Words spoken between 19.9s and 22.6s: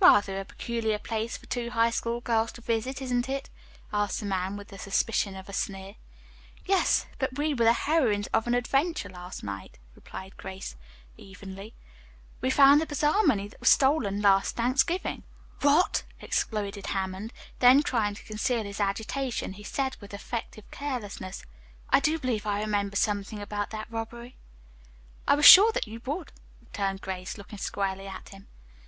with affected carelessness, "I believe I